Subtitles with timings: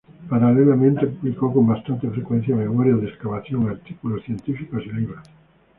[0.29, 5.29] Paralelamente, publicó con bastante frecuencia memorias de excavación, artículos científicos y libros.